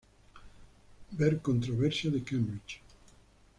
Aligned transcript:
Ver 1.11 1.41
Controversia 1.41 2.09
de 2.09 2.21
Cambridge. 2.23 2.81